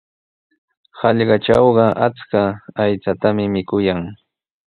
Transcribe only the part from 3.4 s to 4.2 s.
mikuyan.